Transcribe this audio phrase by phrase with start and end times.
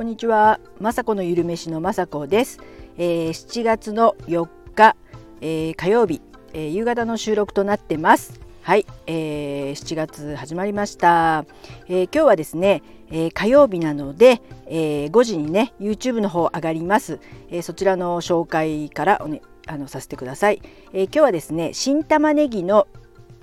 [0.00, 2.58] こんにちは、まさこのゆるめしのまさこです、
[2.96, 4.96] えー、7月の4日、
[5.42, 6.22] えー、火曜日、
[6.54, 8.40] えー、夕方の収録となってます。
[8.62, 11.44] はい、えー、7月始まりました、
[11.86, 20.62] えー、今日はですね、えー、火曜日なので、えー、5時にね YouTube の方上がります、えー、そちらの紹介からおねあのさせてください、
[20.94, 22.88] えー、今日はですね新玉ねぎの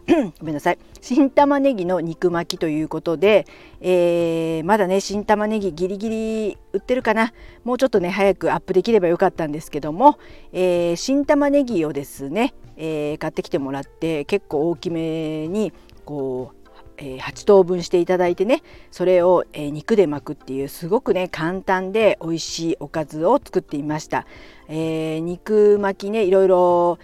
[0.40, 0.78] ごめんなさい。
[1.02, 3.46] 新玉ねぎの肉巻きということで、
[3.82, 7.34] えー、まだね新玉ねぎギリギリ売ってるかな。
[7.66, 10.18] もうちょっとね早くアップできればよかったんですけども、
[10.54, 15.74] えー、新玉ねぎをですね、えー、買ってきてもらって結構大きめに
[16.06, 16.58] こう
[17.00, 24.26] えー、8等分していただいてねそれを、え、肉で巻くっていうすごくね簡単で美味しいおかずを作ってみました、
[24.68, 26.98] え、肉巻きねいろいろ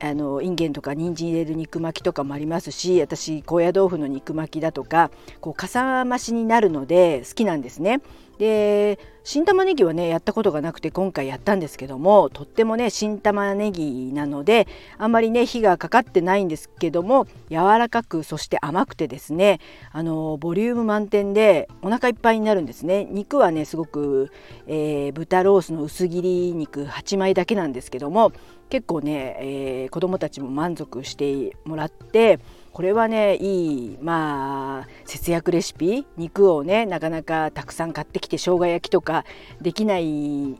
[0.00, 5.10] あのインゲンとか人参入れる肉巻きとかもありますし私高野豆腐の肉巻きだとか
[5.40, 8.00] こうかさ増しになるので好きなんですね。
[8.38, 19.58] で新玉ねぎはねやったことがなくて今回やったんですけどもとってもね新玉ねぎなのであんまりね火がかかってないんですけども柔らかくそして甘くてですね
[19.90, 24.30] あのボリューム満点でお腹いっぱいになるんですね肉はねすごく、
[24.66, 28.32] えー、豚ロースの薄切り肉8枚だけなんですけども
[28.68, 32.40] 結構ね、えー、子どもたちも満足してもらって
[32.72, 39.24] これはねいいまあ節約レシピ肉をねなかなかたくさん買ってきて生姜焼きとか
[39.60, 40.56] できない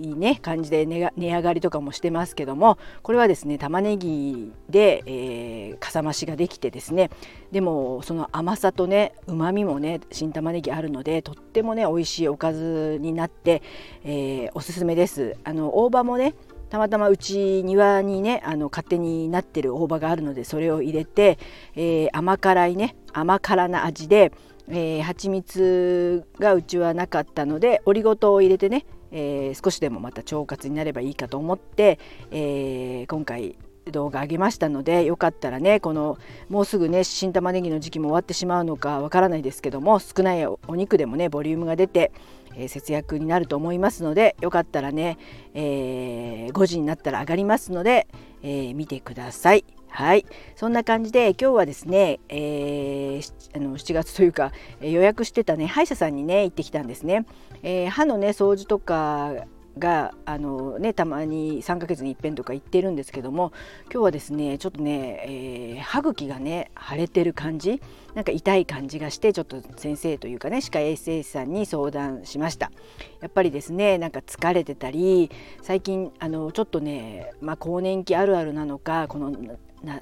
[0.00, 7.10] ね感じで値上がりとかもしてますけどもこれはですね玉ねぎで、えー、かさ増しができてですね
[7.52, 13.62] でもその甘さとねうまみもね新玉ねぎあるのでとってもね美味しいおかずになって、
[14.04, 15.36] えー、おすすめです。
[15.44, 16.34] あの大葉もね
[16.70, 21.38] たまたまうち庭にねあの勝手になってる大葉があるのでそれを入れて、
[21.74, 24.32] えー、甘辛いね甘辛な味で、
[24.68, 31.98] えー、蜂蜜がうちはなかったのでオリゴ糖を入れてね、えー、少しでもまた腸活になればいいかと思って、
[32.30, 33.56] えー、今回
[33.86, 36.18] 動画上げましたのでよかったらねこの
[36.48, 42.12] もうすぐね新玉ねぎの時期も終わってしまうのかわからないですけども少ないお肉でもねボリュームが出て、
[42.54, 45.18] えー、節約になると思いますのでよかったらね、
[45.54, 48.06] えー、5時になったら上がりますので、
[48.42, 49.64] えー、見てください。
[49.92, 50.24] はい、
[50.54, 57.26] そんな感じで今日はですね、えー、あの7月というか、え予約してたね歯医者さんにね行ってきたんですね。
[57.64, 59.32] え歯のね掃除とか
[59.78, 63.52] があの、ね、たまに3ヶ月に一遍とか行ってるんですけども
[63.84, 67.80] 今日はですねちょっとね、えー、歯茎がね腫れてる感じ
[68.14, 72.72] なんか痛い感じがしてちょっと先生というかね歯科衛生士さんに相談しました。
[73.20, 75.30] やっぱりですねなんか疲れてたり
[75.62, 79.32] 最近あのちょっとね、まあ、更年期あるあるなのかこの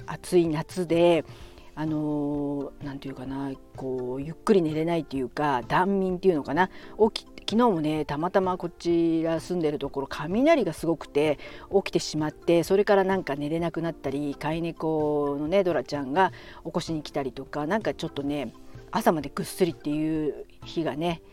[0.07, 1.25] 暑い夏で
[1.79, 6.69] あのー、て言うかなこうゆっくり寝れないっていうか断眠っていうのかな
[7.13, 11.39] 起き昨日もねたまたまこちら住んでるところ雷がすごくて
[11.73, 16.31] 起きてしまってそれからなんか寝れなくなったり飼い猫のねドラちゃんが
[16.63, 18.53] 起こしに来たりとかなんかちょっとね
[18.91, 21.23] 朝までぐっすりっていう日がね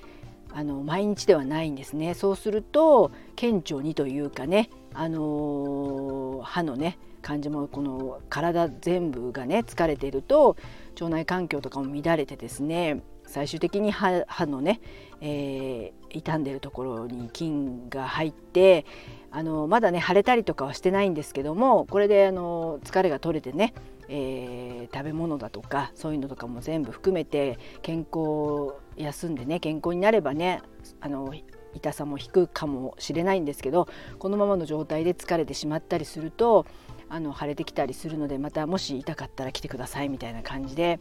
[0.54, 2.14] あの毎日ではないんですね。
[2.14, 10.56] そうすると顕著にというかねあのー、歯のね感じもこの体全部がね疲れていると
[10.94, 14.80] 腸内環境とかも乱れてですね最終的に歯のね、
[15.20, 18.86] えー、傷んでるところに菌が入って
[19.30, 23.74] あのまだね腫れたりとかはしてないんですけどもこれであの疲れが取れてね、
[24.08, 30.62] えー、食べ物だとかそういうのとかも全部含めて健康休んでね健康になればね
[31.00, 31.34] あの
[31.74, 33.88] 痛さも引くかもしれないんですけど
[34.18, 36.66] このままの状態で疲れてしまったりすると
[37.08, 40.98] あの腫れてきたりするのでまたもし痛かったら来てくださいみたいな感じで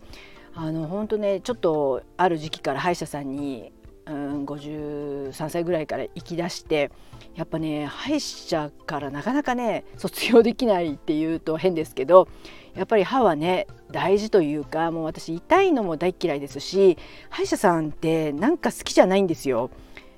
[0.56, 3.74] あの本当ねちょっとある時期から歯医者さんに、
[4.06, 6.92] うん、53歳ぐらいから行き出して
[7.36, 12.30] やっぱね歯医者からなかなかね卒業できないっていうと変ですけど
[12.74, 16.98] やっぱり歯はね大事というかもう私痛いのも大嫌いですし
[17.30, 19.70] 歯医者さんってなんか好きじゃないんですよ。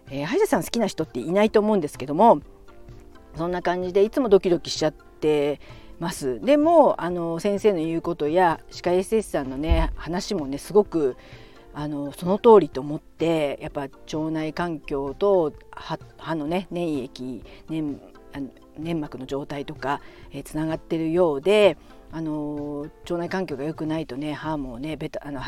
[0.10, 2.42] えー、歯医者さん好きな人っていないと思うんですけども
[3.36, 5.60] そんな感じでいつもドキドキしちゃって
[6.00, 6.40] ます。
[6.42, 11.16] でもあの先生の言うことや歯科衛生士さんのね話もねすごく
[11.74, 18.00] あのその通りと思ってやっぱ腸内環境と歯のね粘液粘
[18.78, 20.02] 粘膜の状態とか
[20.32, 21.78] えつな、がってるようで
[22.12, 25.40] あの腸内環境が良くないとね歯もねベタあの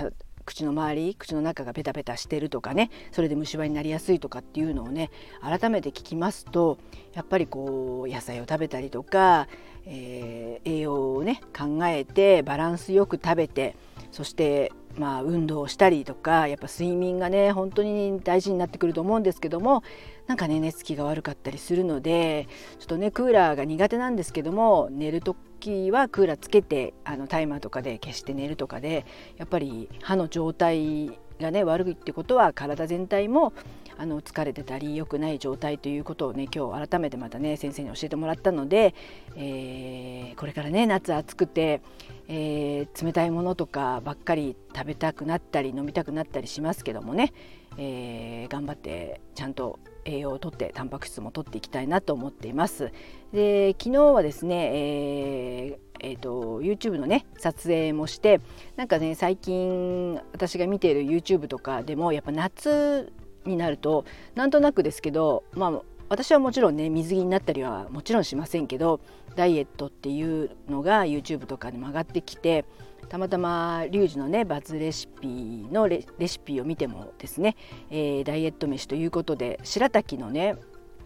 [0.49, 5.11] 口の周り口の中がベタベタしてるとかねそれで虫歯になりやすいとかっていうのをね
[5.41, 6.79] 改めて聞きますと
[7.13, 9.47] やっぱりこう野菜を食べたりとか、
[9.85, 13.75] えー、栄養をね考えてバランスよく食べて
[14.11, 19.81] そしてまあ運動をしたりとかやっぱ睡眠がね本当に大事になってくると思うんですけども
[20.27, 22.47] なんかね寝つきが悪かったりするので
[22.79, 29.05] ちょっとねクーラーが苦手なんですけども寝る時はクーラーつけてあのタイマーとかで消して寝るとかで
[29.37, 33.53] やっぱり歯の状態がね悪いってことは体全体も
[33.97, 38.95] あの疲れてたり良くない状態ということをね今日改めてまたね先生に教えてもらったので、
[39.35, 41.81] えー、これからね夏暑くて、
[42.29, 47.33] えー、冷たいものとかばっかり食べたくなったり飲みたくなったりしますけどもね、
[47.77, 52.93] えー、頑張ってちゃんと栄養をとってタンパク質もとっていきたいなと思っています。
[53.33, 58.41] で昨日はですね、えーえーと、YouTube のね撮影もして
[58.75, 63.11] なんかね最近私が見ている YouTube とかでもやっぱ夏
[63.45, 64.05] になると
[64.35, 68.99] なんとなくですけどまあ私はもちろんね水着になったりはもちろんしませんけど
[69.35, 72.65] ダイエットっていうのが YouTube とかにも上がってきて
[73.07, 75.27] たまたまリュウジのねバズレシピ
[75.71, 77.55] のレシピを見てもですね、
[77.89, 80.55] えー、ダイエット飯ということで白滝のね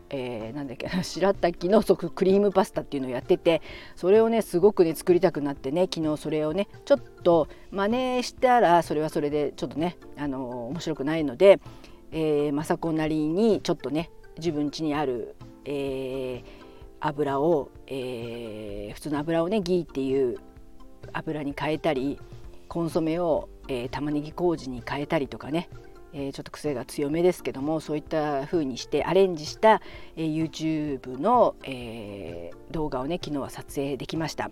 [0.09, 3.61] えー、なんだっけ 白滝のクリームパスタっていうのをやってて
[3.95, 11.59] それをねすごくね作りたくなってね昨日それをねちょっと真似したらそれはそれでちょっとねあの面白くないので、
[12.11, 15.35] えー、雅子なりにちょっとね自分家にある、
[15.65, 16.43] えー、
[16.99, 20.37] 油を、えー、普通の油をねギーっていう
[21.11, 22.19] 油に変えたり
[22.67, 25.69] コンソメを、えー、玉ねぎ麹に変えたりとかね
[26.13, 29.81] えー、ちょっと癖が強めですけどもそういった風にしてアレンジした、
[30.15, 34.51] えー、YouTube の、えー、動画をね昨日は撮影できました。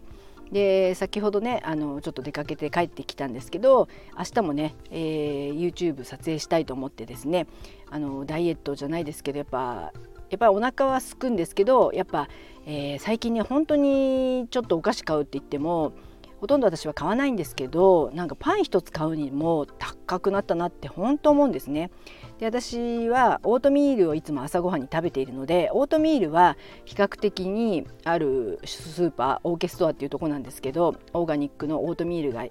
[0.51, 3.87] で先ほどねあのちょっと出かけて帰ってきたんですけど
[4.17, 7.47] 明日もね、えー、YouTube 撮影したいと思ってですね
[7.89, 9.93] あのダイエットじゃないですけどやっぱ
[10.29, 12.27] やっぱお腹はすくんですけどやっぱ、
[12.65, 15.93] えー、最近ね本当にちょっとお菓子買うって言っても
[16.41, 21.91] ほとんど私は買わないんですけどなんかパン一つ買うにも高くなったなって本当思うんですね。
[22.39, 32.43] で私はオートミールをいつも朝ごはんに食べているのでオートミールは比較的にあるスーパーオーケストアっていうとこなんですけどオーガニックのオートミールが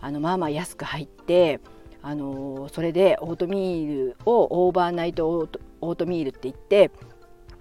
[0.00, 1.60] あのまあまあ安く入って
[2.02, 6.90] あのそれでオートミールをオーバーナイトオートミールって言って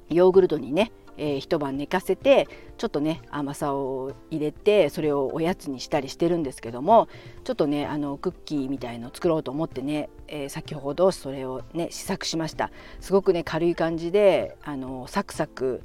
[0.10, 2.48] ヨーグルトにねえー、一晩寝かせて
[2.78, 7.08] ちょっとね甘さを入れてそれをおやつにしたりしてるんですけども
[7.44, 12.72] ちょっとねあのクッキーみたいの作ろうと思ってね、えー、先ほどそれをね試作しました。
[13.02, 15.82] すごくね軽い感じであのサクサク、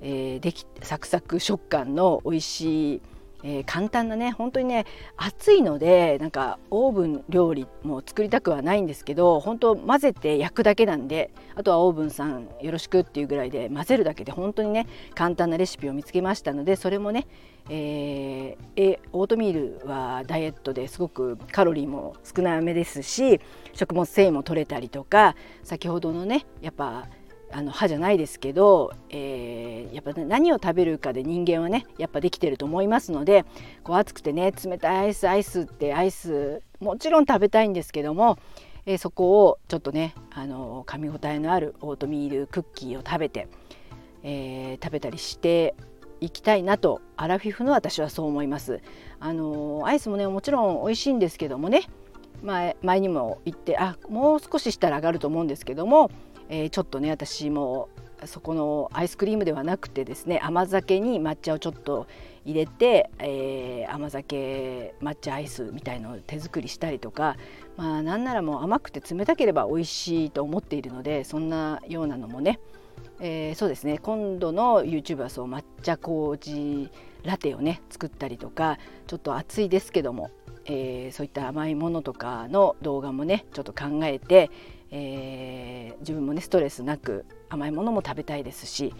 [0.00, 3.02] えー、できサクサク食感の美味しい
[3.44, 4.86] えー、簡単なね本当にね
[5.16, 17.26] 暑いのでなんかオーブン料理も作りたくはないんですけど本当混ぜて焼くだけなんであとはオーブンさんよろしくっていうぐらいで混ぜるだけで本当にね簡単なレシピを見つけましたのでそれもね、
[17.68, 23.40] えー、オートミールはダイエットですごくカロリーも少なめですし
[23.74, 27.06] 食物繊維も取れたりとか先ほどのねやっぱ
[27.56, 33.44] あの歯じゃないですけど、えー、やっぱ、ね、何を食べるかで人間はねやっぱできてると思いますので
[33.84, 38.38] こう暑くてね冷たいアイスアイスってアイスもちろん食べたいんですけども、
[38.86, 43.46] えー、そこをちょっとねあの噛み応えのあるオートミールクッキーを食べて、
[44.24, 45.76] えー、食べたりして
[46.20, 48.80] いきたいなとアラフィフの私はそう思います。
[49.20, 51.82] あのアイスもねもちろん美味しいんですけどもね
[52.42, 56.10] 前前にも言ってあもう少ししたら上がると思うんですけども
[56.48, 57.88] えー、ちょっとね私も
[58.26, 62.06] そこのアイスクリームではなくてですね甘酒に抹茶をちょっと
[62.44, 67.36] 入れて、えー、甘酒抹茶アイスみたいのを手作りしたりとか
[67.76, 72.60] まあなんならもう甘くて冷たければ美味しいと思っているのでそんなようなのもね、
[73.20, 76.90] えー、そうですね今度の YouTube はそう抹茶麹
[77.24, 80.30] ラテをね作ったりとかちょっと暑いですけども、
[80.66, 84.50] えー、そういった甘いものとかの動画もねちょっと考えて、
[84.90, 88.94] えー、自分もねストレスなく甘いものも食べたいですし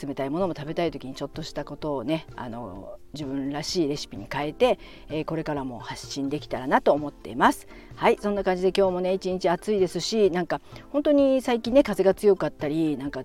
[0.00, 7.66] 冷たいものも食べたい時にちょっとしたことをねあの自分らしいレシピに変えて、えー、これからも発信できたらなと思っています。
[7.96, 10.60] はいそんな感じで今日もね一日暑いですしなんか
[10.90, 13.24] 本当に最近ね風が強かったりなんか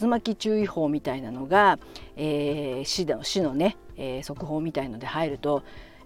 [0.00, 1.78] 竜巻注意報みたいなのが、
[2.16, 5.62] えー、市の市のね、えー、速報みたいので入ると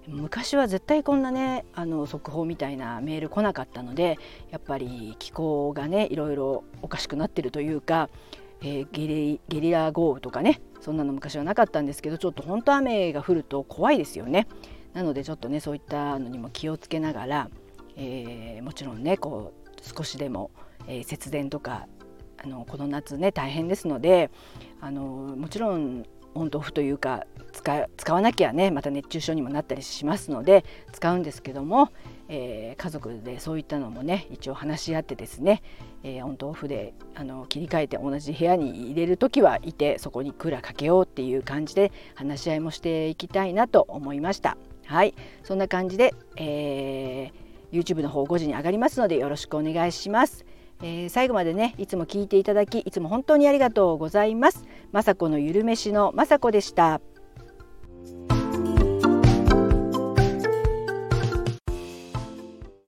[0.09, 4.18] 昔は絶対こんなねあの速報みたいなメール来なかったので
[4.50, 8.09] やっぱり気候がねいろいろおかしくなってるというか、
[8.62, 14.47] えー、ゲリゲリラ豪雨とかねそんなの昔はなかったんですけどちょっと本当雨が降ると怖いですよね。
[14.95, 17.50] なのでちょっとねそういったのにも気をつけながら、
[17.97, 20.50] えー、もちろんねこう少しでも、
[20.87, 21.87] えー、節電とか
[22.42, 24.30] あのこの夏ね大変ですので
[24.80, 26.04] あのもちろん
[26.35, 31.90] オンとオフというか使わなきゃねまた熱中症にもなったりしますので使うんですけども、
[32.28, 35.62] えー、家族でそういったのもね一応話し合ってですね、
[36.02, 44.56] えー、オンとオフであの切り替えて同じ部屋に入れる時はいてそこにクーラーかけようっていう感じで話し合いもしていきたいなと思いました。
[44.87, 50.44] はいそんな感じで、えー、YouTube の方5時に上がりますのでよろしくお願いします。
[50.82, 54.64] えー、最後までねいつも聞いていただきいつも本当にありがとうございます。
[54.92, 57.00] 雅子のゆるめしの雅子でした。